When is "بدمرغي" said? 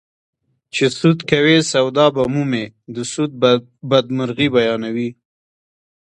3.89-4.47